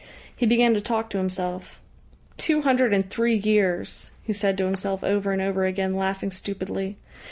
He 0.35 0.47
began 0.47 0.73
to 0.73 0.81
talk 0.81 1.11
to 1.11 1.19
himself. 1.19 1.79
"Two 2.35 2.63
hundred 2.63 2.91
and 2.91 3.07
three 3.07 3.35
years!" 3.35 4.09
he 4.23 4.33
said 4.33 4.57
to 4.57 4.65
himself 4.65 5.03
over 5.03 5.31
and 5.31 5.43
over 5.43 5.63
again, 5.63 5.93
laughing 5.93 6.31
stupidly. 6.31 6.97